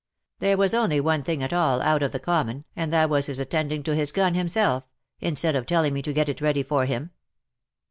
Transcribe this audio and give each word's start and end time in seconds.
There 0.39 0.57
was 0.57 0.73
only 0.73 0.99
one 0.99 1.21
thing 1.21 1.43
at 1.43 1.53
all 1.53 1.79
out 1.79 2.01
of 2.01 2.11
the 2.11 2.17
common, 2.19 2.65
and 2.75 2.91
that 2.91 3.07
was 3.07 3.27
his 3.27 3.39
attending 3.39 3.83
to 3.83 3.93
his 3.93 4.11
gun 4.11 4.33
himself, 4.33 4.87
instead 5.19 5.55
of 5.55 5.67
telling 5.67 5.93
me 5.93 6.01
to 6.01 6.11
get 6.11 6.27
it 6.27 6.41
ready 6.41 6.63
for 6.63 6.87
him. 6.87 7.11